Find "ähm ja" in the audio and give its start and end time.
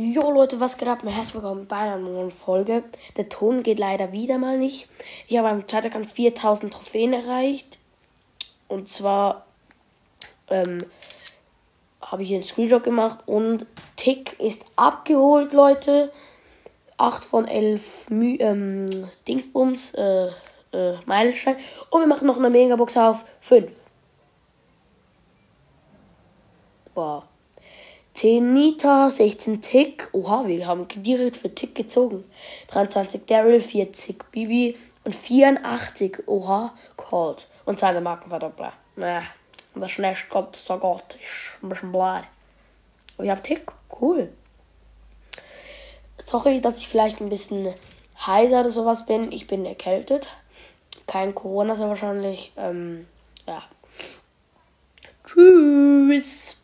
52.56-53.62